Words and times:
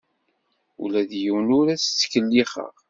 Ula 0.83 1.01
d 1.09 1.11
yiwen 1.21 1.47
ur 1.59 1.67
as-ttkellixeɣ. 1.75 2.73